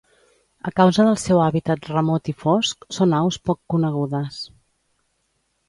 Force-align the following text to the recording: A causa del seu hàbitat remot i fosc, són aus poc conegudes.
A 0.69 0.71
causa 0.79 1.05
del 1.07 1.19
seu 1.23 1.41
hàbitat 1.47 1.85
remot 1.91 2.33
i 2.35 2.35
fosc, 2.45 2.89
són 2.99 3.15
aus 3.21 3.39
poc 3.51 3.63
conegudes. 3.75 4.43